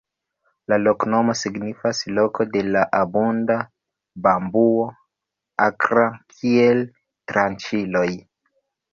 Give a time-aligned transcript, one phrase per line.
[0.71, 2.63] La loknomo signifas: "loko de
[2.99, 3.57] abunda
[4.27, 4.87] bambuo
[5.67, 6.81] akra kiel
[7.33, 8.07] tranĉiloj".